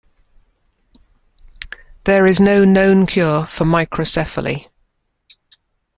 There 2.05 2.25
is 2.25 2.39
no 2.39 2.65
known 2.65 3.05
cure 3.05 3.45
for 3.45 3.65
microcephaly. 3.65 4.67